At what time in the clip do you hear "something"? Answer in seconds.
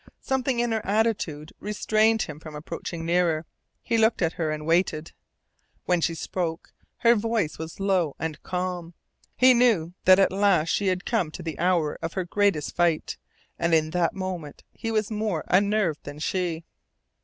0.19-0.59